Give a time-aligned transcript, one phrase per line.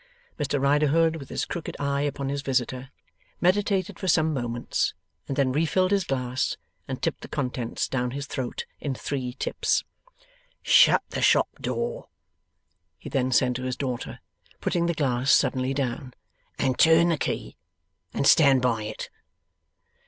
[0.39, 2.89] Mr Riderhood, with his crooked eye upon his visitor,
[3.39, 4.95] meditated for some moments,
[5.27, 9.83] and then refilled his glass, and tipped the contents down his throat in three tips.
[10.63, 12.07] 'Shut the shop door!'
[12.97, 14.19] he then said to his daughter,
[14.59, 16.15] putting the glass suddenly down.
[16.57, 17.55] 'And turn the key
[18.11, 19.11] and stand by it!